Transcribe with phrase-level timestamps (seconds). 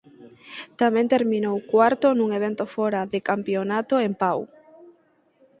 [0.81, 4.39] Tamén terminou cuarto nun evento fora de campionato en Pau.